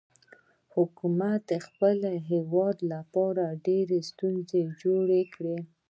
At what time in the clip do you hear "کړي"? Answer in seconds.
5.33-5.57